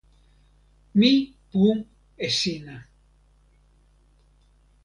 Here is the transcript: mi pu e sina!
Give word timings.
mi 0.99 1.11
pu 1.49 1.63
e 2.25 2.27
sina! 2.39 2.75